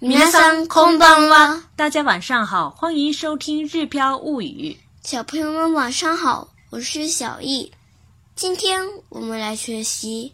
[0.00, 0.12] こん
[0.68, 1.64] 空ん哇！
[1.74, 4.70] 大家晚上好，欢迎收听《日飘物语》。
[5.02, 7.72] 小朋友们晚上好，我是小易。
[8.36, 10.32] 今天我们来学习，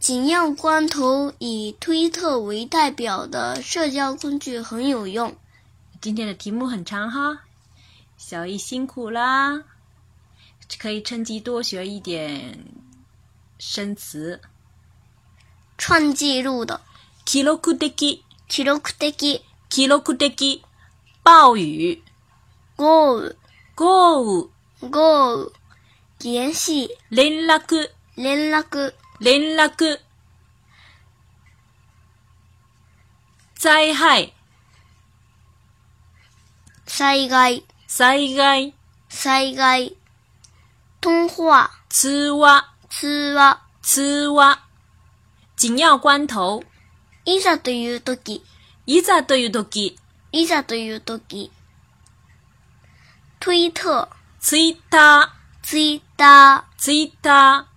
[0.00, 5.36] 紧要关头以推特为代表的社交工具很有用。
[6.00, 7.42] 今天的题目很长哈，
[8.18, 9.62] 小易辛苦啦，
[10.80, 12.58] 可以趁机多学一点
[13.60, 14.40] 生词。
[15.78, 16.80] 创纪录的。
[18.48, 20.62] 記録的、記録的、
[21.24, 22.00] 暴雨、
[22.78, 23.36] 豪雨、
[23.74, 25.52] 豪雨、豪雨、
[26.22, 26.88] 原始。
[27.10, 29.98] 連絡、連絡、連絡、
[33.58, 34.32] 災害、
[36.86, 38.74] 災害、災害、
[39.08, 39.96] 災害、
[41.00, 44.60] 通話、通話、通話、通話、
[45.58, 46.62] 緊要关頭、
[47.28, 48.40] いざというとき、
[48.86, 49.96] いざというとき、
[50.30, 51.50] いざというとき。
[53.40, 54.06] 推特、
[54.38, 57.72] ツイッター、ツイッター、ツイッター。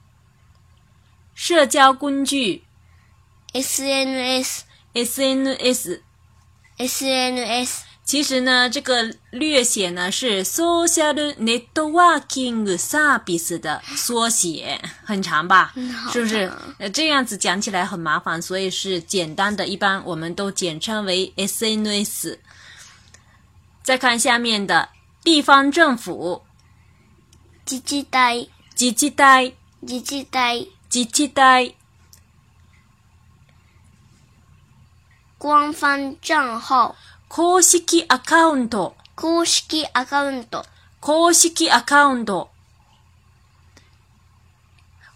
[1.36, 2.62] 社交工具、
[3.56, 6.04] SNS、SNS、
[6.78, 7.89] SNS。
[8.10, 15.72] 其实呢，这个略写呢是 “social network i n g s e r v i c e 的缩写，很长吧？
[16.12, 16.52] 是不是？
[16.80, 22.40] 呃，这样子讲起来很麻烦，所以是简单的，一般我们都简称为 “sns”。
[23.84, 24.90] 再看下面的
[25.24, 26.42] 地方政府
[27.64, 29.52] ，“自治代”、“自治代”、
[29.86, 31.74] “自治代”、“自治代”
[35.38, 36.96] 官方账号。
[37.30, 38.96] 公式アカウント。
[39.16, 40.66] 公式アカウント。
[41.00, 42.50] 公式アカウント。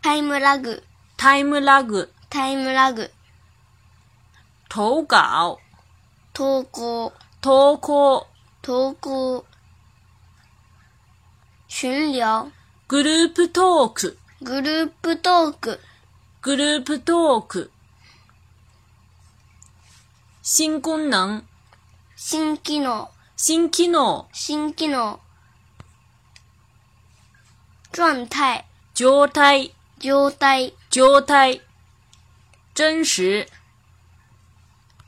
[0.00, 0.84] タイムラグ。
[1.16, 2.12] タイムラグ。
[2.30, 3.10] タイムラグ。
[4.68, 5.58] 投稿。
[6.32, 7.12] 投稿。
[7.42, 8.28] 投稿。
[8.62, 9.44] 投稿。
[11.66, 12.52] 巡聊。
[12.86, 14.18] グループトーク。
[14.40, 15.80] グループトーク。
[16.42, 17.72] グループトーク。
[20.44, 21.42] 新功能。
[22.14, 23.08] 新機能。
[23.36, 24.26] 新機能。
[24.32, 25.18] 新機能。
[27.92, 28.64] 状態。
[28.94, 29.74] 状態。
[29.98, 30.72] 状態。
[30.88, 31.60] 状態。
[32.76, 33.44] 真实。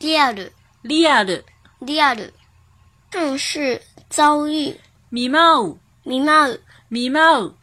[0.01, 0.53] リアル。
[0.83, 1.47] リアル。
[1.81, 2.35] リアル。
[3.13, 3.81] 正式
[4.11, 4.77] 遭遇。
[5.13, 5.79] 見舞う。
[6.05, 6.61] 見舞う。
[6.91, 7.55] 見舞う。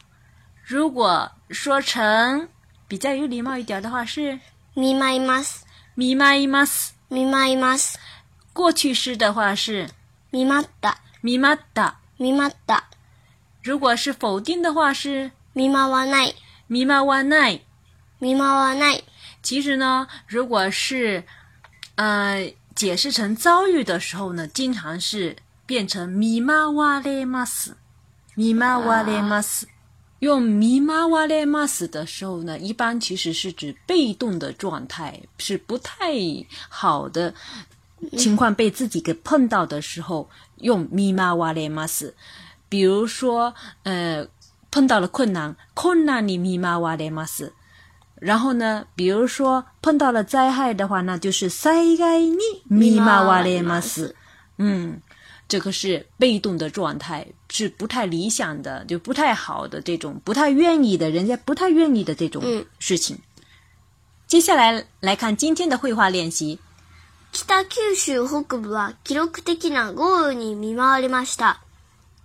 [0.64, 2.48] 如果说成
[2.86, 4.38] 比较有礼貌一点的话是，
[4.74, 5.62] みました。
[5.96, 6.94] みました。
[7.10, 8.00] みました。
[8.52, 9.88] 过去式的话是，
[10.30, 10.96] 見まった。
[11.22, 11.94] 見まった。
[12.18, 12.82] 見まった。
[13.62, 16.34] 如果是否定的话是，見まわない。
[16.68, 17.62] 見まわない。
[18.18, 19.00] 見まわない。
[19.42, 21.24] 其实呢，如果是
[21.96, 27.74] 呃解释成遭遇的时候呢，经常是变成見まわれます。
[28.34, 29.66] 見まわれます。
[30.20, 36.10] 用咪玛瓦列玛斯的时候呢，一般其实是指被动的状态，是不太
[36.68, 37.32] 好的
[38.16, 42.14] 情况被自己给碰到的时候用咪玛瓦列玛斯。
[42.68, 44.26] 比如说，呃，
[44.72, 47.52] 碰到了困难，困难你咪玛瓦列玛斯。
[48.16, 52.36] 然后呢，比如说碰到了灾害的话，那就是灾害你
[52.68, 54.16] 咪玛瓦列玛斯。
[54.56, 55.00] 嗯。
[55.48, 63.18] 这个是被动的状态，是不太理想的，就不太好的这种不太愿意的，人家不太愿意的这种事情。
[64.26, 66.60] 接下来来看今天的绘画练习。
[67.46, 71.60] 北九州北部は記録的な豪雨に見舞われました。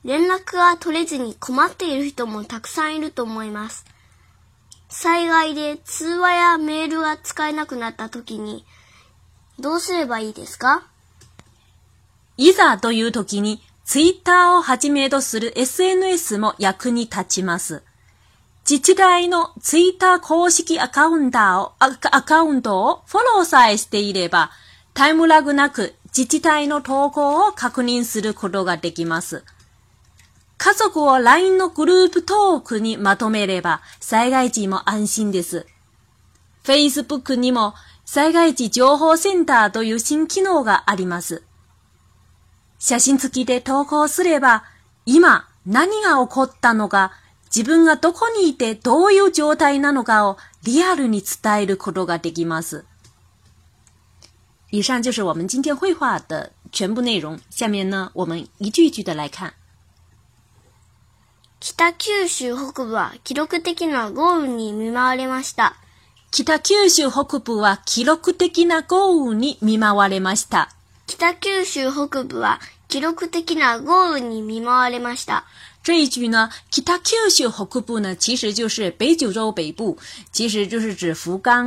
[0.04, 3.86] 連絡が取れずに困っている人もたくさんいると思います。
[4.90, 8.66] 災害で通話やメールが使えなくなった時に
[9.60, 10.84] どうすればいいですか？
[12.36, 17.84] いざという時にツイッターをはじめとする SNS も役に立ちます。
[18.68, 24.52] 自治体のツイッター公式アカウントを、アカウントをフォローさえしていれば、
[24.94, 29.44] タイムラグなく自治体の投稿を確認することができます。
[30.58, 35.68] 家族を LINE のグループトークにまとめれば、災害時も安心です。
[36.64, 37.74] Facebook にも
[38.06, 41.44] 災害時情報センターという新機能があります。
[42.86, 44.66] 写真付きで投稿すれば、
[45.06, 47.14] 今何が起こったのか、
[47.46, 50.36] 自分がどこにいてどういう状態なのかを
[50.66, 52.84] リアルに伝えることができます。
[54.70, 57.40] 以上就是我们今天绘画的全部内容。
[57.50, 59.54] 下面呢，我们一句一句的来看。
[61.62, 65.78] 北九州北部は記録的な豪雨に見舞われました。
[66.32, 70.74] 北九州北部は記録的な豪雨に見舞われました。
[71.06, 74.90] 北九州北部は記録的记录的记录的记录的
[75.84, 76.48] 记录的记录的
[78.98, 79.38] 北录的
[80.32, 81.66] 记录的记录的记北的记录的记录的记录的记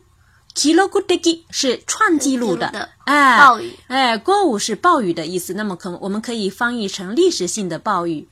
[0.53, 2.67] 记录的吉是创记录的，
[3.05, 3.39] 哎，
[3.87, 8.27] 哎，过午是暴雨的意思，那么可我们可以翻译成历史性的暴雨。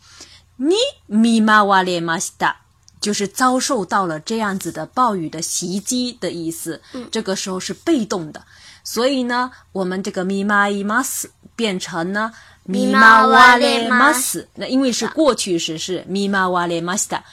[0.57, 0.75] 你
[1.05, 2.55] 密玛瓦列玛西达
[2.99, 6.81] 就是遭受到了这样子的暴雨的袭击的意思，
[7.11, 8.41] 这个时候是被动的，
[8.83, 12.31] 所以呢，我们这个密玛伊玛斯变成呢
[12.63, 17.23] 密玛瓦列玛斯，那因为是过去时，是密玛瓦列玛西达。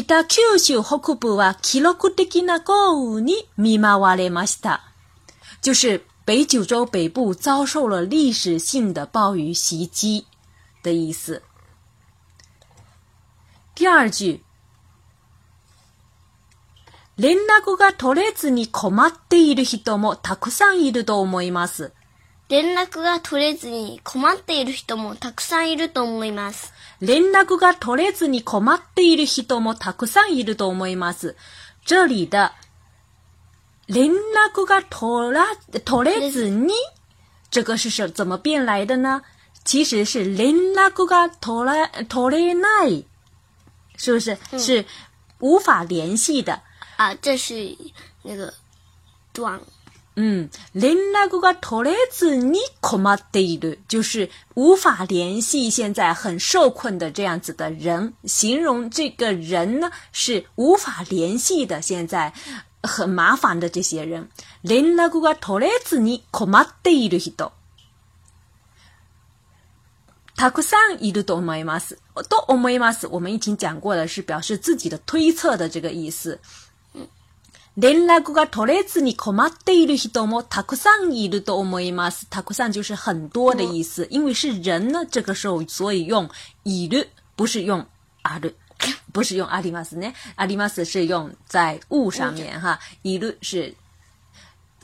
[0.00, 4.80] 北九州北部は記録的な豪雨に見舞われました。
[5.60, 10.24] 就是北九州北部遭受了历史性的暴雨袭击
[10.82, 11.42] 的意思。
[13.74, 14.42] 第二句，
[17.16, 21.92] 連絡が取れずに困っている人もたくさんいると思います。
[22.52, 26.74] 連絡が取れずに困っている人もたくさんいると思います。
[27.00, 31.34] 連絡が取れずに困っている人もたくさんいると思います。
[31.86, 32.52] 这里的
[33.88, 35.46] 連絡が取ら
[35.82, 36.74] 取れずに
[37.50, 39.22] 这个是什怎么变来的呢？
[39.64, 43.06] 其实是連絡が取ら取れない，
[43.96, 44.36] 是不是？
[44.58, 44.84] 是
[45.40, 46.60] 无法联系的
[46.98, 47.74] 啊，这是
[48.22, 48.52] 那个
[49.32, 49.58] 短。
[50.14, 55.70] 嗯，连那个个头来子尼可没对的，就是无法联系。
[55.70, 61.80] 现在很受困的这样子的人，形容这个人呢是无法联系的。
[61.80, 62.34] 现在
[62.82, 64.28] 很麻烦的这些人，
[64.60, 67.32] 连那个个头来子尼可没对的，很
[70.34, 71.98] たくさんいると思います。
[72.28, 73.06] と思います。
[73.06, 76.38] 我们已经讲过了，是表示自己的推测的这个意思。
[77.74, 80.42] 人那个个头来字，你可嘛对律是多么？
[80.50, 82.20] 他可上一律多么一 mas？
[82.28, 86.28] 他可上就是很多的意思，因为是人呢，这个时候所以用
[86.64, 87.02] 一律，
[87.34, 87.82] 不是用
[88.24, 88.54] 阿律，
[89.10, 90.12] 不是用阿里 mas 呢？
[90.34, 93.74] 阿里 mas 是用在物上面哈，一律是。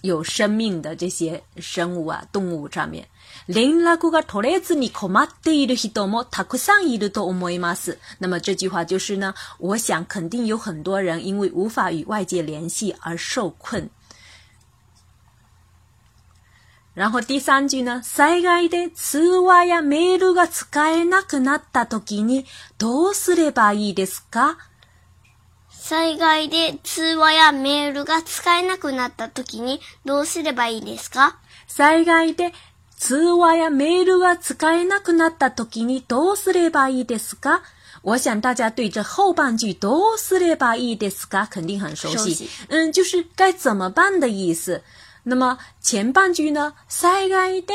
[0.02, 3.06] 有生命的这些生物啊，动物上面，
[3.46, 3.58] 那
[8.28, 13.88] 么这句话就是呢，我想肯定有很多人因为无法与外界联系而受困。
[16.94, 22.44] 然后第三句呢，災害で通話やメールが使えなくなったとに
[22.76, 24.56] どうすればいいですか？
[25.88, 32.52] 災害で通話やメールが使えなくなった時にどうすればいいですか災害で
[32.98, 37.62] 通話やメールが使えなくなった時にどうすればいいですか
[38.02, 44.82] 我想大家对这后半句“どうすればいいですか”肯定很熟悉，嗯，就是该怎么办的意思。
[45.24, 47.72] 那么前半句呢，災害で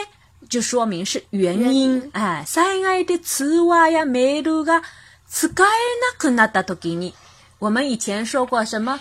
[0.50, 4.84] 就说明是原因，哎，災害で通話やメールが
[5.28, 7.16] 使えなくなった時に。
[7.64, 9.00] 我们以前说过什么？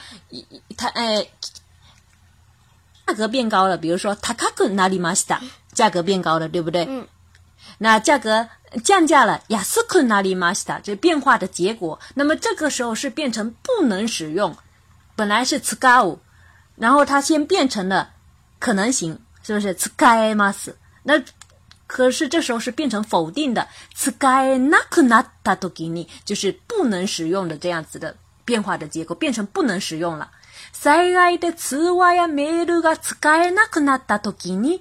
[0.77, 1.27] 它呃，
[3.09, 5.39] 价格变高了，比如说 takaku n a
[5.75, 6.87] 价格变高了，对不对？
[6.89, 7.05] 嗯。
[7.79, 8.49] 那价格
[8.85, 11.99] 降价了，yasuku n 这变化的结果。
[12.15, 14.57] 那么这个时候是变成不能使用，
[15.17, 16.17] 本来是使 s k a
[16.77, 18.11] 然后它先变成了
[18.61, 20.73] 可能型，是不是 s k y mas？
[21.03, 21.21] 那
[21.89, 28.15] 可是这时候是变成否定的 s k y n a k u n a t 就是不能使用的这样子的。
[28.45, 30.31] 变化的结果变成不能使用了。
[30.75, 34.81] 災害で通話やメールが使えなくなった時に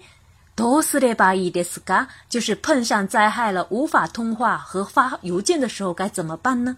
[0.56, 2.08] どうすればいいですか？
[2.30, 6.78] 就是碰上灾害了，无法通话和发邮件的时候该怎么办呢？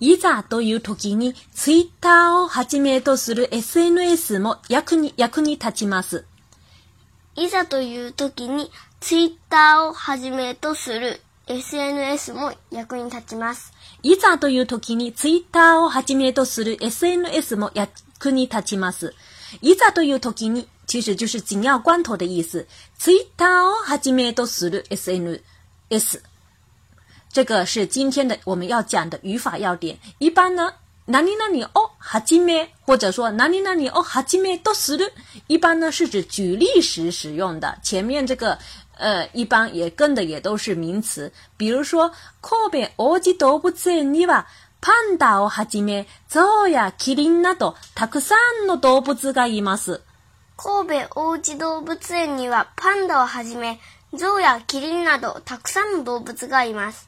[0.00, 6.24] いざという時にツイッターをはじめとする SNS も役に役に立ちます。
[7.36, 8.70] いざという時に
[9.00, 13.72] ツイッターをはじめとする SNS も役に立ちます。
[14.02, 19.14] いざという時に Twitter をはじめとする SNS も役に立ちます。
[19.62, 22.66] いざという時に、其实就是紧要关头的意思。
[22.98, 26.20] Twitter をはじめとする SNS。
[27.32, 29.98] 这个是今天的我们要讲的语法要点。
[30.18, 30.74] 一般呢，
[31.06, 35.10] 哪里哪里哦，はじめ，或者说哪里哪里哦，はじめ都する。
[35.46, 37.78] 一般呢是指举例时使用的。
[37.82, 38.58] 前面这个
[38.98, 42.12] 呃，一般也跟的也都是名词，比如说，
[42.42, 44.34] 神戸王子動物园里吧，
[44.76, 50.00] 熊猫、哈吉们、象呀、麒麟，等，たくさんの動物がいます。
[50.56, 53.78] 神戸王子動物园里吧，熊猫、哈吉们、
[54.18, 57.06] 象呀、麒麟，等，たくさんの動物がいます。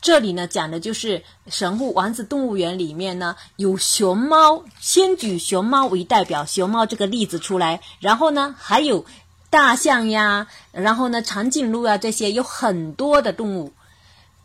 [0.00, 9.04] 这里呢，讲的就是神户王子动物园里面呢，有熊猫，先举熊猫为代表，熊猫这个例子出来，然后呢，还有。
[9.52, 13.74] 大象呀，然后呢，长颈鹿啊，这些有很多的动物。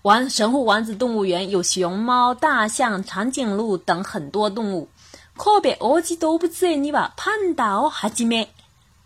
[0.01, 4.89] 王神户王子动物园有熊猫、大象、长颈鹿等很多动物。
[5.37, 8.53] 可别忘记都不知你把碰达哦，哈吉梅。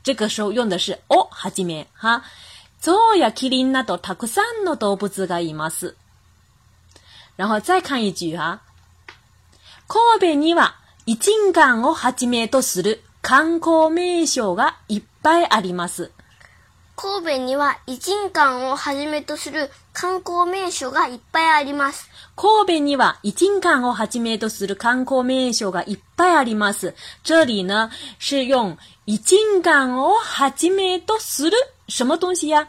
[0.04, 2.24] 这个时候用的是哦，哈吉梅哈。
[2.82, 5.94] そうやキリンなどたくさんの動物があます。
[7.36, 8.64] 然后再看一句啊。
[9.86, 13.02] 可别你把一斤干哦，八米とする。
[13.22, 16.12] 観光名所がいっぱいあります。
[16.96, 22.10] 神戸には偉人館をはじめとする観光名所がいっぱいあります。
[22.36, 26.96] 神戸には偉人館をはじめとする観光名所がいっぱいあります。
[27.24, 28.76] 这里呢是用
[29.06, 31.52] 偉人館をはじめとする
[31.88, 32.68] 什么东西や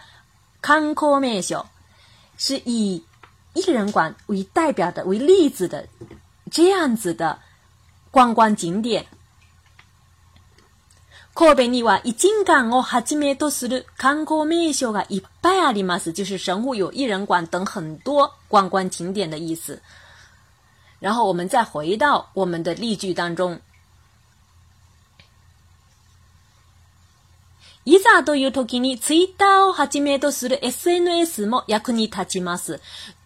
[0.60, 1.64] 観光名所
[2.36, 3.02] 是以
[3.54, 5.88] 一人馆为代表的、为例子的
[6.50, 7.38] 这样子的
[8.10, 9.06] 观光景点。
[11.34, 19.80] 神戸には一整天我哈几没多事了，看过没些个一百阿里嘛事，就是神户有一人馆等很多观光景点的意思。
[21.00, 23.58] 然后我们再回到我们的例句当中，
[27.84, 31.64] 伊咋都有托给你，次一道哈几没多事了，S N S 么？
[31.68, 32.78] 雅库尼塔吉嘛事？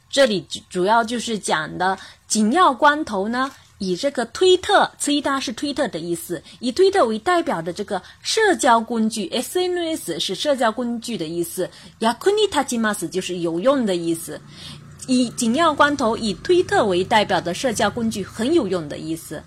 [0.08, 1.98] 这里主要就是讲的
[2.28, 3.50] 紧要关头呢。
[3.78, 11.68] 以这个推特 t w 是推特的意思，以推特为代表的这个社交工具，SNS 是社交工具的意思。
[12.00, 14.40] やくにたきます就是有用的意思。
[15.06, 19.42] 以紧要关头，以推特为代表的社交工具很有用的意思。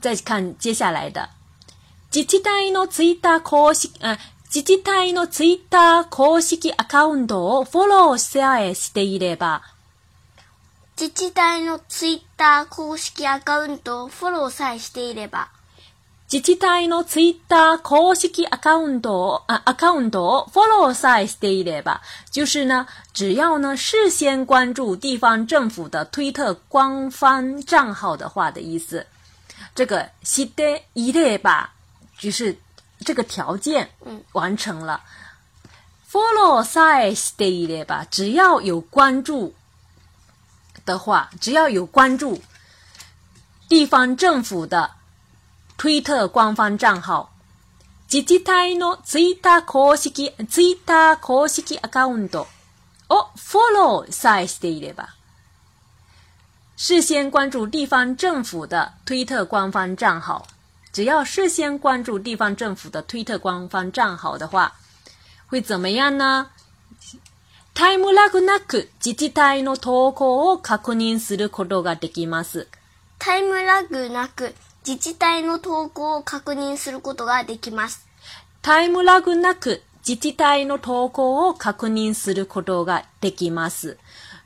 [0.00, 1.30] 再看接下来的、
[2.10, 4.18] 自治体の Twitter 公式、啊、
[4.50, 9.75] 自治体の Twitter 公式アカウントをフォローしてあえしていれば。
[10.98, 15.48] 自治体のツイッター公式アカウントフォローさえしていれば，
[16.32, 22.00] 自治体のツイッター公式アカウントアアカウントフォローさえしていれば，
[22.32, 29.06] 就是呢，只要呢事先关注地方政府的推特官方账号的话的意思，
[29.74, 31.66] 这个さえいれば
[32.18, 32.56] 就是
[33.00, 33.86] 这个条件
[34.32, 35.02] 完成了，
[36.10, 39.52] フォローさえしていれば只要有关注。
[40.86, 42.40] 的话，只要有关注
[43.68, 44.92] 地方政府的
[45.76, 47.34] 推特官方账号，
[48.06, 52.46] 自治体のツイッター公式ツイッター公式アカウント
[53.08, 55.08] をフォローさえしていれば，
[56.76, 60.46] 事先关注地方政府的推特官方账号，
[60.92, 64.74] 只要事先关注地方政府的推特官方账号的话，
[65.48, 66.50] 会怎么样呢？
[67.78, 72.68] タイムラグなく自治体の投稿を確認することができます。
[73.18, 74.54] タイムラグなく
[74.88, 78.06] 自治体の投稿を確認することができます。
[78.62, 83.98] タイムラグなく自治体の投稿を確認することができます。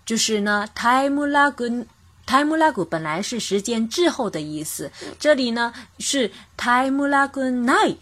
[0.07, 1.87] 就是呢，タイムラグ
[2.27, 7.97] タイムラグ本来是时间滞后的意思，这里呢是タイムラグない。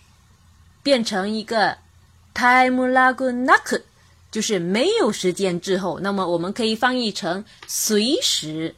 [0.83, 1.77] 变成一个
[2.33, 3.85] タイムラグなく。
[4.31, 8.75] 就是没有时间之后，那么我们可以翻译成随时。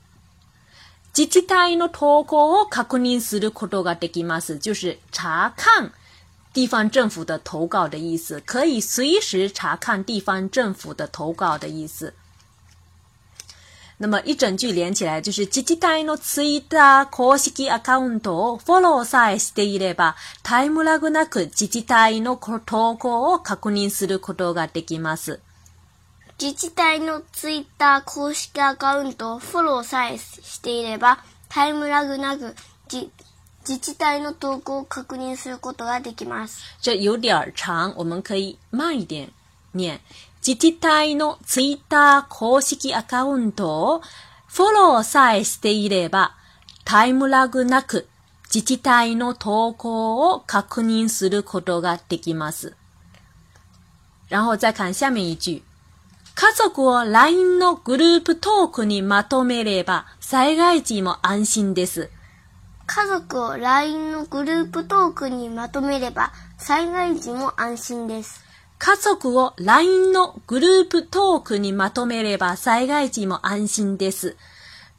[1.13, 1.25] 就
[4.75, 5.93] 是查看
[6.53, 12.15] 地方政府的投稿的意思，可以随时查看地方政府的投稿的意思。
[14.03, 25.41] 那么一整句连起来就是自治体のツイッター公式アカウントをフォローさえしていれば、タイムラグなく自治体の投稿を確認することができます。
[26.41, 31.19] 自治体のツイッター公式アカウントをフォローさえしていれば、
[31.51, 32.55] タイムラグなく
[32.91, 33.11] 自
[33.79, 36.63] 治体の投稿を確認することができます。
[36.81, 39.29] 这有点长，我们可以慢一点
[39.73, 40.01] 念。
[40.47, 44.03] 自治体のツイッター公式アカウントを
[44.47, 46.35] フォローさえしていれば、
[46.85, 48.09] タイムラグなく
[48.53, 52.75] 自治体の投稿を確認することができます。
[54.31, 55.63] 然后再看下面一句。
[56.35, 62.09] 家族を LINE のグループトークにまとめれば災害時も安心です。
[62.87, 68.50] 家族を LINE のグループトークにまとめれば災害時も安心です。
[68.81, 74.37] 家族を LINE のグループトークにまとめれば災害時も安心です。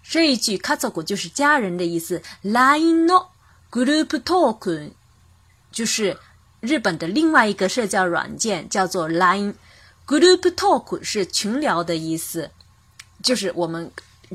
[0.04, 3.26] 这一句“家族”就是家人的意思，LINE の
[3.72, 4.92] グループトーク
[5.74, 6.16] 就是
[6.62, 9.56] 日本的另外一个社交软件，叫做 LINE。
[10.06, 12.52] グループトーク是群聊的意思，
[13.24, 13.92] 就是我们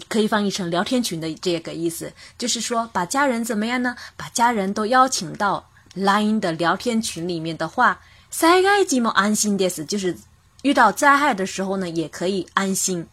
[0.08, 2.12] 可以翻译成聊天群的这个意思。
[2.36, 3.94] 就是说，把家人怎么样呢？
[4.16, 8.00] 把家人都邀请到 LINE 的聊天群里面的话。
[8.30, 9.82] 災害時も安心です。
[9.84, 10.16] 就是
[10.62, 13.06] 遇到灾害的时候呢，也可以安心。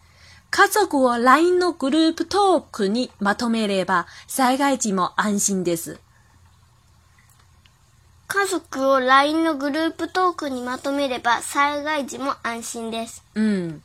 [0.50, 5.98] 家族を LINE のグループトークにまとめれば、災害時も安心です。
[13.34, 13.80] 嗯，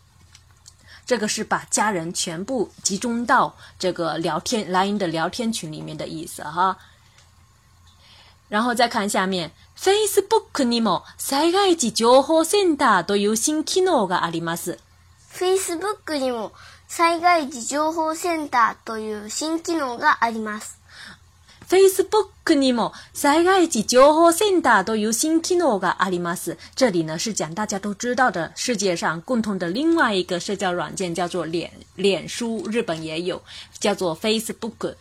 [1.06, 6.78] 这个是把家人全部集中到这个聊天 LINE 的聊天群里面的意思，哈。
[8.50, 14.80] 然后再看下面，Facebook にも災害時情報センターという新機能があります。
[15.32, 16.52] Facebook にも
[16.88, 20.78] 災害時情報センターという新機能があります。
[21.70, 26.58] Facebook にも災害時情報センターという新機能があります。
[26.76, 33.40] 这里呢是讲大家都知道的，世界上共同的另外一个社交软件叫做脸脸书，日本也有，
[33.80, 34.96] 叫做 Facebook。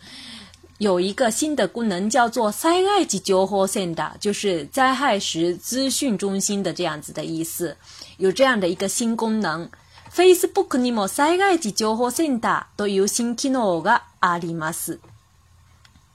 [0.79, 7.75] 有一个新的功能，叫做“灾害级交互线”的，就是灾害时资讯中心的这样子的意思。
[8.15, 9.69] 有这样的一个新功能
[10.09, 14.99] ，Facebook にも災害時情報センターという新機能があります。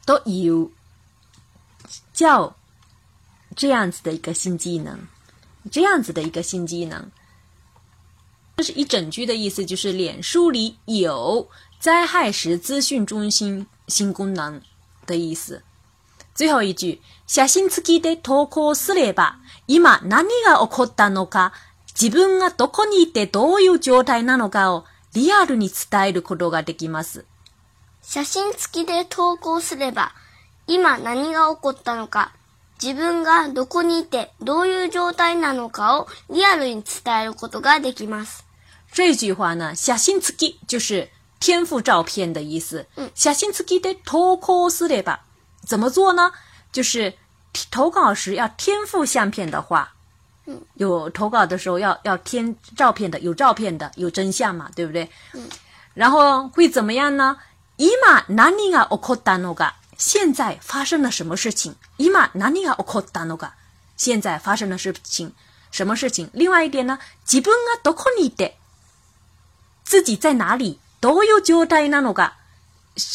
[0.06, 0.70] 就有
[2.14, 2.56] 叫
[3.54, 4.98] 这样子的一个新技能，
[5.70, 7.10] 这样子的一个新技能。
[8.56, 13.66] 这是一整句的意思，就是脸书里有灾害时资讯中心。
[13.88, 14.62] 新功能
[15.06, 15.62] 的意思。
[16.34, 19.36] 最後一句、写真付きで投稿すれば、
[19.68, 21.52] 今何が起こったのか、
[22.00, 27.24] 自分がどこにいてどういう状態なのかをリアルに伝えることができます。
[28.02, 30.12] 写真付きで投稿すれば、
[30.66, 32.32] 今何が起こったのか、
[32.82, 38.44] 自分がどこにいてどういう状態なのかをリアルに伝えることができます。
[38.92, 41.08] 这句话呢、写付き就是
[41.40, 45.24] 添附照片的意思，嗯，信次记的投稿是的吧？
[45.66, 46.32] 怎么做呢？
[46.72, 47.14] 就是
[47.70, 49.94] 投稿时要添附相片的话，
[50.46, 55.08] 嗯，有投稿的时候要要添照片的，有照片的有真相嘛，对不对？
[55.34, 55.48] 嗯，
[55.94, 57.36] 然后会怎么样呢？
[59.96, 61.76] 现在发生了什么事情？
[63.98, 65.32] 现在发生的事情，
[65.70, 66.28] 什么事情？
[66.32, 66.98] 另外一点呢？
[69.84, 70.80] 自己在哪里？
[71.04, 72.32] 都有交代那の个，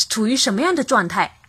[0.09, 1.39] 处于什么样的状态？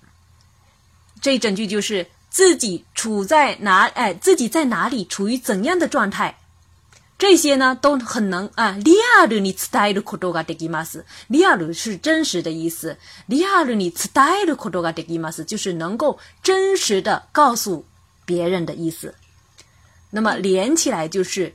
[1.20, 6.38] 这一整句就是自己处在哪，哎，自己在哪里，处于怎样的状态？
[7.18, 8.70] 这些呢都很能啊。
[8.70, 12.96] 利亚鲁尼茨代鲁科多嘎德吉玛斯，利亚鲁是真实的意思。
[13.26, 17.84] 利亚鲁尼茨代鲁科多嘎德吉玛斯就是能够真实的告诉
[18.24, 19.14] 别人的意思。
[20.08, 21.54] 那么连起来就是。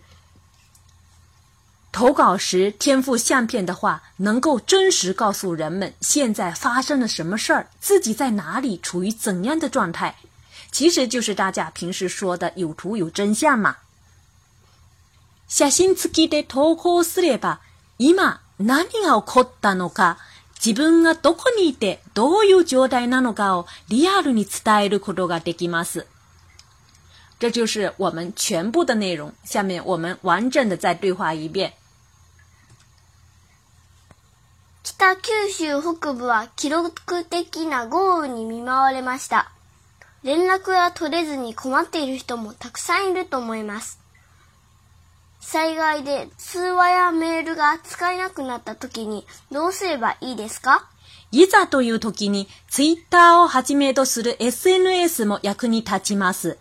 [1.95, 10.13] 投稿时添附相片的话，能够真实告诉人们现在发生了什么事儿，自己在哪里，处于怎样的状态，
[10.73, 13.77] 其实就是大家平时说的“有图有真相”嘛。
[15.47, 17.61] 写信自己的投稿事业吧。
[17.97, 20.17] 今何が起こったのか、
[20.59, 26.05] 自分がどこにいてどういう状態なのかをリアルに伝えることができます。
[27.39, 29.31] 这就是我们全部的内容。
[29.45, 31.71] 下面我们完整的再对话一遍。
[34.85, 39.51] 北九州北部は記録的な豪雨に見舞われました。
[40.23, 43.99] 連絡が取れずに困っている人もたくさんいると思います。
[45.39, 50.89] 災害で通話やメールが使えなくなった時にどうすればいいですか
[51.31, 56.57] いざという時にツイッターをはじめとする SNS も役に立ちます。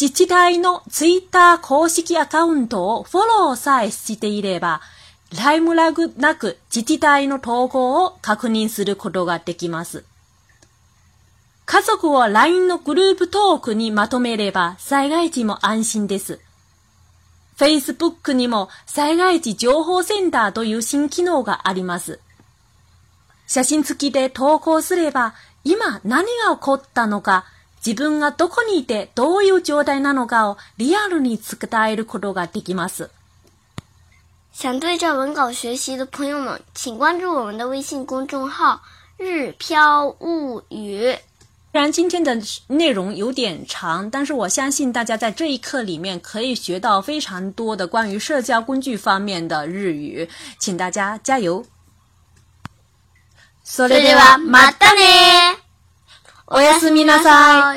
[0.00, 4.80] 自治体のツイッター公式アカウントをフォローさえしていれば、
[5.36, 10.04] タイムラグなく自治体の投稿を確認することができます。
[11.66, 16.40] 家族を LINE のグループトークにまとめれば災害時も安心です。
[17.58, 22.20] Facebook にも災害時情報センターという新機能があります。
[23.46, 27.44] 写真付きで投稿すれば今何が起こったのか
[27.84, 33.10] 自分がどこにいてどういう状態なのかをリアルに伝えることができます。
[34.60, 38.82] 想对照文稿学习的朋友们，请关注我们的微信公众号
[39.16, 41.12] “日飘物语”。
[41.70, 51.64] 虽然今天的内容有点长，但是我相信大家在这一课里面可以学到非常多的关于社交工具方面的日语，请大家加油！
[53.64, 55.54] それではまたね。
[56.48, 57.72] おやすみなさ